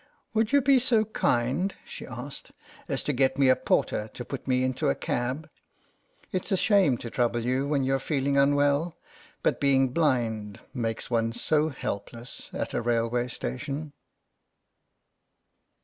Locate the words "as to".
2.89-3.13